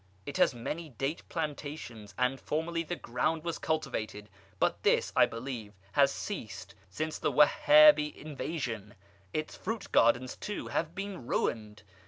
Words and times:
It 0.25 0.37
has 0.37 0.55
many 0.55 0.89
date 0.89 1.21
plantations, 1.29 2.15
and 2.17 2.39
formerly 2.39 2.81
the 2.81 2.95
ground 2.95 3.43
was 3.43 3.59
cultivated; 3.59 4.29
but 4.57 4.81
this, 4.81 5.13
I 5.15 5.27
believe, 5.27 5.73
has 5.91 6.11
ceased 6.11 6.73
since 6.89 7.19
the 7.19 7.31
Wahabi 7.31 8.09
invasion: 8.15 8.95
its 9.31 9.55
fruit 9.55 9.91
gardens, 9.91 10.35
too, 10.35 10.69
have 10.69 10.95
been 10.95 11.27
ruined. 11.27 11.83